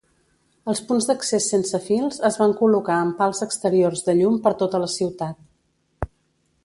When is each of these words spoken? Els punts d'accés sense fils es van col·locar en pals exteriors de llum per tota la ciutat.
Els 0.71 0.79
punts 0.91 1.07
d'accés 1.09 1.49
sense 1.51 1.81
fils 1.89 2.17
es 2.31 2.39
van 2.43 2.55
col·locar 2.61 2.95
en 3.09 3.11
pals 3.21 3.43
exteriors 3.47 4.03
de 4.09 4.17
llum 4.21 4.41
per 4.49 4.55
tota 4.63 4.81
la 4.87 4.91
ciutat. 4.99 6.13